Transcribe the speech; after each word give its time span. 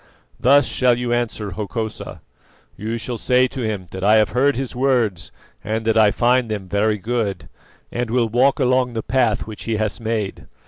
Thus 0.39 0.65
shall 0.65 0.97
you 0.97 1.13
answer 1.13 1.51
Hokosa: 1.51 2.21
You 2.75 2.97
shall 2.97 3.17
say 3.17 3.47
to 3.49 3.61
him 3.61 3.85
that 3.91 4.03
I 4.03 4.15
have 4.15 4.29
heard 4.29 4.55
his 4.55 4.75
words 4.75 5.31
and 5.63 5.85
that 5.85 5.95
I 5.95 6.09
find 6.09 6.49
them 6.49 6.67
very 6.67 6.97
good, 6.97 7.47
and 7.91 8.09
will 8.09 8.27
walk 8.27 8.59
along 8.59 8.93
the 8.93 9.03
path 9.03 9.45
which 9.45 9.65
he 9.65 9.77
has 9.77 9.99
made. 10.01 10.47